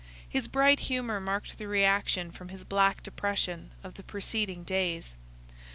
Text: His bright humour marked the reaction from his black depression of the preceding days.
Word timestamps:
His 0.27 0.47
bright 0.47 0.79
humour 0.89 1.19
marked 1.19 1.59
the 1.59 1.67
reaction 1.67 2.31
from 2.31 2.49
his 2.49 2.63
black 2.63 3.03
depression 3.03 3.69
of 3.83 3.93
the 3.93 4.03
preceding 4.03 4.63
days. 4.63 5.13